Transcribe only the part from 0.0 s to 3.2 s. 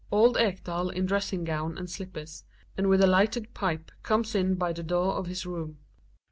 Old Ekdal in dressing gown and slippers, and with a